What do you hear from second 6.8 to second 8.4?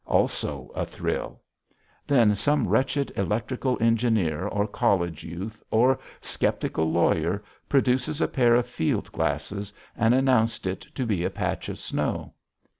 lawyer produces a